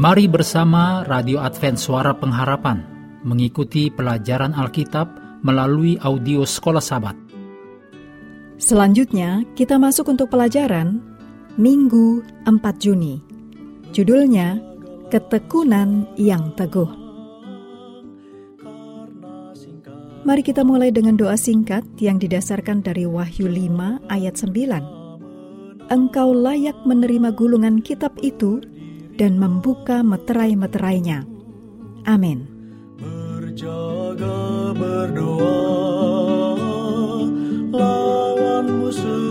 Mari 0.00 0.26
bersama 0.28 1.04
Radio 1.08 1.40
Advent 1.44 1.80
Suara 1.80 2.16
Pengharapan 2.16 2.84
mengikuti 3.24 3.88
pelajaran 3.88 4.52
Alkitab 4.52 5.40
melalui 5.40 5.96
audio 6.04 6.44
Sekolah 6.44 6.84
Sabat. 6.84 7.16
Selanjutnya, 8.60 9.44
kita 9.56 9.80
masuk 9.80 10.12
untuk 10.12 10.28
pelajaran 10.28 11.00
Minggu 11.56 12.20
4 12.44 12.60
Juni. 12.76 13.39
Judulnya, 13.90 14.62
Ketekunan 15.10 16.06
yang 16.14 16.54
Teguh. 16.54 16.86
Mari 20.22 20.46
kita 20.46 20.62
mulai 20.62 20.94
dengan 20.94 21.18
doa 21.18 21.34
singkat 21.34 21.82
yang 21.98 22.22
didasarkan 22.22 22.86
dari 22.86 23.02
Wahyu 23.02 23.50
5 23.50 23.98
ayat 24.06 24.38
9. 24.38 25.90
Engkau 25.90 26.30
layak 26.30 26.78
menerima 26.86 27.34
gulungan 27.34 27.82
kitab 27.82 28.14
itu 28.22 28.62
dan 29.18 29.34
membuka 29.34 30.06
meterai-meterainya. 30.06 31.26
Amin. 32.06 32.46
Berjaga 32.94 34.70
berdoa 34.78 35.58
lawan 37.74 38.86
musuh 38.86 39.29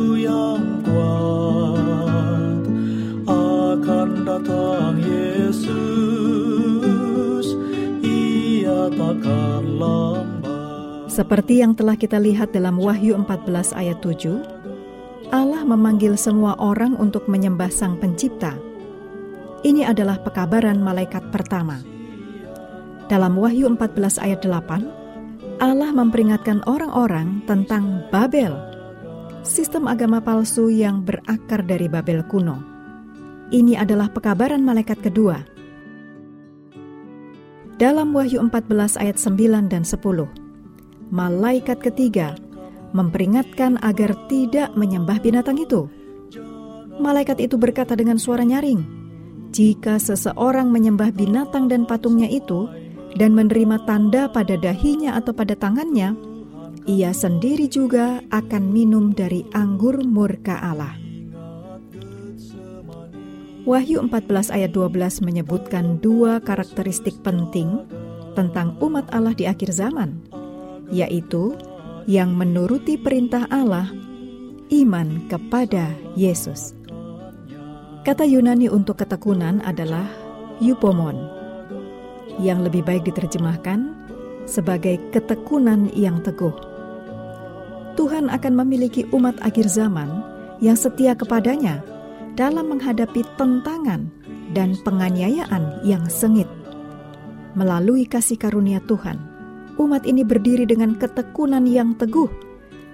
Seperti 11.20 11.60
yang 11.60 11.76
telah 11.76 12.00
kita 12.00 12.16
lihat 12.16 12.56
dalam 12.56 12.80
Wahyu 12.80 13.12
14 13.12 13.76
ayat 13.76 14.00
7, 14.00 14.40
Allah 15.36 15.68
memanggil 15.68 16.16
semua 16.16 16.56
orang 16.56 16.96
untuk 16.96 17.28
menyembah 17.28 17.68
Sang 17.68 18.00
Pencipta. 18.00 18.56
Ini 19.68 19.84
adalah 19.84 20.16
pekabaran 20.24 20.80
malaikat 20.80 21.28
pertama. 21.28 21.84
Dalam 23.12 23.36
Wahyu 23.36 23.68
14 23.68 24.16
ayat 24.16 24.48
8, 24.48 25.60
Allah 25.60 25.92
memperingatkan 25.92 26.64
orang-orang 26.64 27.44
tentang 27.44 28.00
Babel, 28.16 28.56
sistem 29.44 29.92
agama 29.92 30.24
palsu 30.24 30.72
yang 30.72 31.04
berakar 31.04 31.68
dari 31.68 31.92
Babel 31.92 32.24
kuno. 32.32 32.64
Ini 33.52 33.76
adalah 33.76 34.08
pekabaran 34.08 34.64
malaikat 34.64 35.04
kedua. 35.04 35.44
Dalam 37.76 38.16
Wahyu 38.16 38.40
14 38.40 38.96
ayat 38.96 39.20
9 39.20 39.68
dan 39.68 39.84
10, 39.84 40.48
malaikat 41.10 41.82
ketiga 41.82 42.38
memperingatkan 42.94 43.78
agar 43.86 44.18
tidak 44.30 44.74
menyembah 44.74 45.22
binatang 45.22 45.62
itu. 45.62 45.90
Malaikat 47.00 47.40
itu 47.40 47.56
berkata 47.56 47.94
dengan 47.94 48.18
suara 48.18 48.44
nyaring, 48.44 48.82
"Jika 49.54 50.02
seseorang 50.02 50.74
menyembah 50.74 51.14
binatang 51.14 51.70
dan 51.70 51.86
patungnya 51.86 52.28
itu 52.28 52.68
dan 53.18 53.34
menerima 53.34 53.86
tanda 53.86 54.30
pada 54.30 54.58
dahinya 54.58 55.16
atau 55.16 55.32
pada 55.34 55.56
tangannya, 55.56 56.18
ia 56.90 57.14
sendiri 57.14 57.70
juga 57.70 58.20
akan 58.34 58.64
minum 58.74 59.14
dari 59.14 59.46
anggur 59.54 60.02
murka 60.04 60.60
Allah." 60.60 60.98
Wahyu 63.70 64.02
14 64.02 64.50
ayat 64.50 64.74
12 64.74 65.22
menyebutkan 65.22 66.02
dua 66.02 66.42
karakteristik 66.42 67.22
penting 67.22 67.86
tentang 68.34 68.74
umat 68.82 69.06
Allah 69.14 69.38
di 69.38 69.46
akhir 69.46 69.70
zaman, 69.78 70.26
yaitu 70.90 71.54
yang 72.10 72.34
menuruti 72.34 72.98
perintah 72.98 73.46
Allah, 73.54 73.90
iman 74.74 75.30
kepada 75.30 75.94
Yesus. 76.18 76.74
Kata 78.02 78.26
Yunani 78.26 78.72
untuk 78.74 79.02
ketekunan 79.06 79.62
adalah 79.62 80.10
eupomon, 80.58 81.20
yang 82.42 82.66
lebih 82.66 82.82
baik 82.82 83.06
diterjemahkan 83.06 83.94
sebagai 84.50 84.98
ketekunan 85.14 85.94
yang 85.94 86.18
teguh. 86.26 86.56
Tuhan 87.94 88.32
akan 88.32 88.54
memiliki 88.66 89.06
umat 89.14 89.38
akhir 89.46 89.70
zaman 89.70 90.10
yang 90.64 90.74
setia 90.74 91.14
kepadanya 91.14 91.86
dalam 92.34 92.74
menghadapi 92.74 93.22
tentangan 93.38 94.10
dan 94.58 94.74
penganiayaan 94.82 95.86
yang 95.86 96.02
sengit. 96.10 96.48
Melalui 97.54 98.10
kasih 98.10 98.40
karunia 98.40 98.82
Tuhan, 98.88 99.29
umat 99.80 100.04
ini 100.04 100.28
berdiri 100.28 100.68
dengan 100.68 101.00
ketekunan 101.00 101.64
yang 101.64 101.96
teguh, 101.96 102.28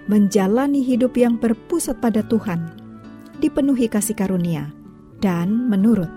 menjalani 0.05 0.85
hidup 0.85 1.17
yang 1.17 1.35
berpusat 1.41 1.97
pada 1.97 2.21
Tuhan, 2.21 2.69
dipenuhi 3.41 3.89
kasih 3.89 4.13
karunia, 4.13 4.69
dan 5.19 5.51
menurut. 5.67 6.07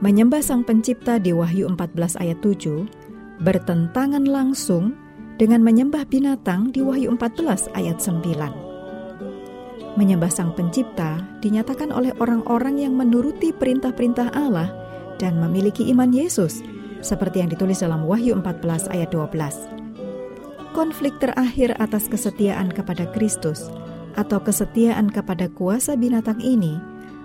Menyembah 0.00 0.40
Sang 0.40 0.62
Pencipta 0.62 1.18
di 1.20 1.34
Wahyu 1.34 1.68
14 1.68 2.22
ayat 2.22 2.38
7 2.40 3.42
bertentangan 3.42 4.24
langsung 4.26 4.94
dengan 5.38 5.62
menyembah 5.62 6.06
binatang 6.06 6.70
di 6.74 6.82
Wahyu 6.82 7.14
14 7.14 7.70
ayat 7.74 7.98
9. 8.02 9.98
Menyembah 9.98 10.30
Sang 10.30 10.54
Pencipta 10.54 11.18
dinyatakan 11.42 11.90
oleh 11.90 12.14
orang-orang 12.22 12.78
yang 12.78 12.94
menuruti 12.94 13.50
perintah-perintah 13.50 14.30
Allah 14.30 14.70
dan 15.18 15.42
memiliki 15.42 15.90
iman 15.90 16.14
Yesus, 16.14 16.62
seperti 17.00 17.42
yang 17.42 17.50
ditulis 17.50 17.80
dalam 17.82 18.04
Wahyu 18.04 18.34
14 18.38 18.90
ayat 18.90 19.10
12. 19.14 20.74
Konflik 20.76 21.16
terakhir 21.18 21.74
atas 21.82 22.06
kesetiaan 22.06 22.70
kepada 22.70 23.08
Kristus 23.10 23.66
atau 24.14 24.38
kesetiaan 24.42 25.10
kepada 25.10 25.50
kuasa 25.50 25.94
binatang 25.98 26.38
ini 26.42 26.78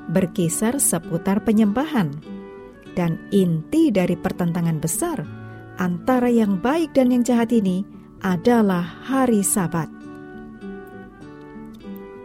berkisar 0.10 0.78
seputar 0.82 1.42
penyembahan. 1.46 2.14
Dan 2.94 3.18
inti 3.34 3.90
dari 3.90 4.14
pertentangan 4.14 4.78
besar 4.78 5.26
antara 5.82 6.30
yang 6.30 6.62
baik 6.62 6.94
dan 6.94 7.10
yang 7.10 7.26
jahat 7.26 7.50
ini 7.50 7.82
adalah 8.22 8.86
hari 9.02 9.42
Sabat. 9.42 9.90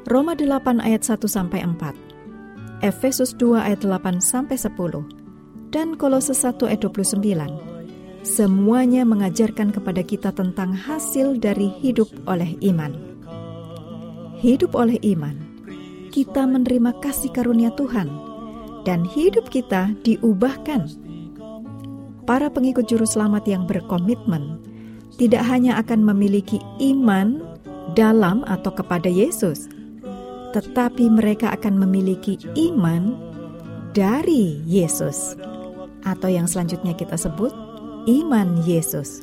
Roma 0.08 0.36
8 0.36 0.80
ayat 0.80 1.04
1 1.04 1.24
sampai 1.28 1.64
4. 1.64 2.84
Efesus 2.84 3.32
2 3.36 3.60
ayat 3.60 3.80
8 3.84 4.20
sampai 4.20 4.56
10 4.56 5.27
dan 5.68 6.00
Kolose 6.00 6.32
1 6.32 6.64
ayat 6.64 6.80
29. 6.80 7.24
Semuanya 8.24 9.04
mengajarkan 9.08 9.72
kepada 9.72 10.02
kita 10.04 10.32
tentang 10.32 10.74
hasil 10.74 11.40
dari 11.40 11.70
hidup 11.80 12.08
oleh 12.28 12.56
iman. 12.64 12.92
Hidup 14.38 14.76
oleh 14.76 15.00
iman, 15.16 15.34
kita 16.12 16.46
menerima 16.46 16.98
kasih 17.02 17.30
karunia 17.34 17.72
Tuhan 17.74 18.08
dan 18.86 19.04
hidup 19.04 19.50
kita 19.52 19.92
diubahkan. 20.02 20.88
Para 22.28 22.52
pengikut 22.52 22.84
juru 22.84 23.08
selamat 23.08 23.48
yang 23.48 23.64
berkomitmen 23.64 24.60
tidak 25.16 25.42
hanya 25.48 25.80
akan 25.80 26.04
memiliki 26.04 26.60
iman 26.78 27.40
dalam 27.96 28.44
atau 28.44 28.70
kepada 28.70 29.08
Yesus, 29.08 29.66
tetapi 30.52 31.08
mereka 31.08 31.56
akan 31.56 31.80
memiliki 31.80 32.36
iman 32.54 33.16
dari 33.96 34.60
Yesus, 34.68 35.34
atau 36.08 36.32
yang 36.32 36.48
selanjutnya 36.48 36.96
kita 36.96 37.20
sebut 37.20 37.52
iman 38.08 38.64
Yesus. 38.64 39.20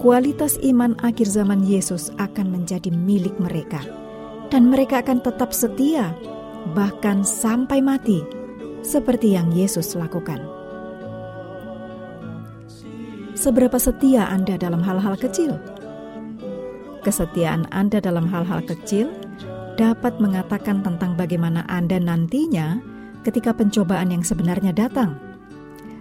Kualitas 0.00 0.56
iman 0.64 0.96
akhir 1.04 1.28
zaman 1.28 1.60
Yesus 1.66 2.08
akan 2.16 2.48
menjadi 2.48 2.88
milik 2.88 3.36
mereka, 3.36 3.84
dan 4.48 4.72
mereka 4.72 5.04
akan 5.04 5.20
tetap 5.20 5.52
setia, 5.52 6.16
bahkan 6.72 7.20
sampai 7.20 7.84
mati, 7.84 8.24
seperti 8.80 9.36
yang 9.36 9.52
Yesus 9.52 9.92
lakukan. 9.92 10.40
Seberapa 13.36 13.76
setia 13.76 14.24
Anda 14.28 14.56
dalam 14.56 14.80
hal-hal 14.80 15.20
kecil? 15.20 15.60
Kesetiaan 17.00 17.64
Anda 17.72 18.00
dalam 18.00 18.28
hal-hal 18.28 18.60
kecil 18.64 19.08
dapat 19.80 20.20
mengatakan 20.20 20.84
tentang 20.84 21.16
bagaimana 21.16 21.64
Anda 21.64 21.96
nantinya 21.96 22.80
ketika 23.24 23.56
pencobaan 23.56 24.12
yang 24.12 24.24
sebenarnya 24.24 24.76
datang. 24.76 25.29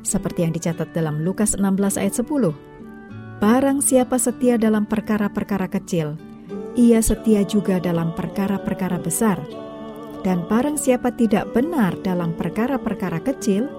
Seperti 0.03 0.47
yang 0.47 0.53
dicatat 0.55 0.95
dalam 0.95 1.21
Lukas 1.21 1.55
16 1.55 1.99
ayat 1.99 2.15
10. 2.15 2.55
Barang 3.39 3.79
siapa 3.79 4.19
setia 4.19 4.59
dalam 4.59 4.83
perkara-perkara 4.83 5.71
kecil, 5.71 6.19
ia 6.75 6.99
setia 6.99 7.47
juga 7.47 7.79
dalam 7.79 8.11
perkara-perkara 8.11 8.99
besar. 8.99 9.39
Dan 10.19 10.43
barang 10.51 10.75
siapa 10.75 11.15
tidak 11.15 11.55
benar 11.55 11.95
dalam 12.03 12.35
perkara-perkara 12.35 13.23
kecil, 13.23 13.71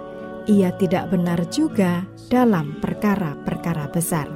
ia 0.48 0.72
tidak 0.80 1.12
benar 1.12 1.44
juga 1.52 2.08
dalam 2.32 2.80
perkara-perkara 2.80 3.92
besar. 3.92 4.28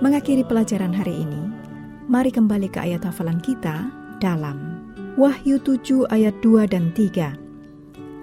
Mengakhiri 0.00 0.42
pelajaran 0.48 0.96
hari 0.96 1.14
ini, 1.14 1.42
mari 2.08 2.32
kembali 2.32 2.72
ke 2.72 2.80
ayat 2.80 3.04
hafalan 3.04 3.38
kita 3.38 3.86
dalam 4.18 4.71
Wahyu 5.20 5.60
7 5.60 6.08
ayat 6.08 6.32
2 6.40 6.72
dan 6.72 6.88
3. 6.96 7.36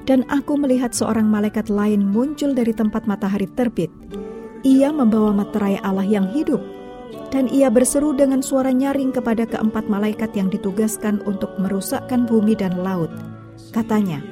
Dan 0.10 0.26
aku 0.26 0.58
melihat 0.58 0.90
seorang 0.90 1.30
malaikat 1.30 1.70
lain 1.70 2.02
muncul 2.02 2.58
dari 2.58 2.74
tempat 2.74 3.06
matahari 3.06 3.46
terbit. 3.54 3.94
Ia 4.66 4.90
membawa 4.90 5.30
materai 5.30 5.78
Allah 5.86 6.02
yang 6.02 6.26
hidup, 6.34 6.58
dan 7.30 7.46
ia 7.46 7.70
berseru 7.70 8.18
dengan 8.18 8.42
suara 8.42 8.74
nyaring 8.74 9.14
kepada 9.14 9.46
keempat 9.46 9.86
malaikat 9.86 10.34
yang 10.34 10.50
ditugaskan 10.50 11.22
untuk 11.30 11.54
merusakkan 11.62 12.26
bumi 12.26 12.58
dan 12.58 12.74
laut. 12.82 13.14
Katanya, 13.70 14.26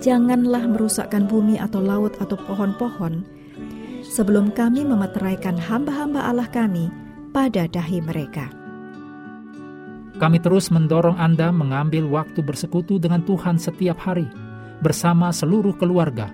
Janganlah 0.00 0.64
merusakkan 0.72 1.28
bumi 1.28 1.60
atau 1.60 1.84
laut 1.84 2.16
atau 2.16 2.40
pohon-pohon, 2.48 3.24
sebelum 4.08 4.56
kami 4.56 4.88
memeteraikan 4.88 5.60
hamba-hamba 5.60 6.32
Allah 6.32 6.48
kami 6.48 6.88
pada 7.36 7.68
dahi 7.68 8.00
mereka. 8.00 8.65
Kami 10.16 10.40
terus 10.40 10.72
mendorong 10.72 11.20
Anda 11.20 11.52
mengambil 11.52 12.08
waktu 12.08 12.40
bersekutu 12.40 12.96
dengan 12.96 13.20
Tuhan 13.28 13.60
setiap 13.60 14.00
hari, 14.00 14.24
bersama 14.80 15.28
seluruh 15.28 15.76
keluarga, 15.76 16.32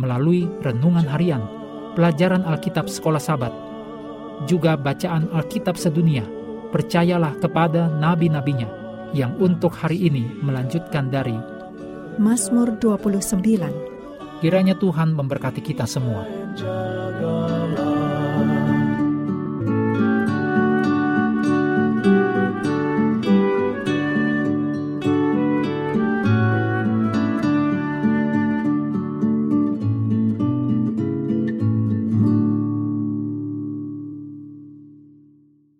melalui 0.00 0.48
renungan 0.64 1.04
harian, 1.04 1.44
pelajaran 1.92 2.40
Alkitab 2.48 2.88
sekolah 2.88 3.20
sabat, 3.20 3.52
juga 4.48 4.80
bacaan 4.80 5.28
Alkitab 5.34 5.76
sedunia. 5.76 6.24
Percayalah 6.68 7.40
kepada 7.40 7.88
nabi-nabinya 7.88 8.68
yang 9.16 9.32
untuk 9.40 9.72
hari 9.72 10.04
ini 10.04 10.28
melanjutkan 10.44 11.08
dari 11.08 11.32
Mazmur 12.20 12.76
29. 12.76 14.44
Kiranya 14.44 14.76
Tuhan 14.76 15.16
memberkati 15.16 15.64
kita 15.64 15.88
semua. 15.88 16.28